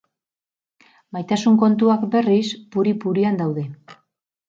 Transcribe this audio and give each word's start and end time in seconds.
Maitasun 1.17 1.61
kontuak, 1.65 2.09
berriz, 2.17 2.43
puri 2.75 2.99
purian 3.07 3.43
daude. 3.45 3.73